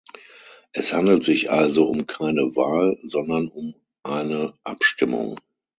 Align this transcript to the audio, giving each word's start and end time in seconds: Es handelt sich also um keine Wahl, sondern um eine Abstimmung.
Es 0.71 0.93
handelt 0.93 1.23
sich 1.23 1.51
also 1.51 1.83
um 1.85 2.07
keine 2.07 2.55
Wahl, 2.55 2.97
sondern 3.03 3.49
um 3.49 3.75
eine 4.01 4.55
Abstimmung. 4.63 5.39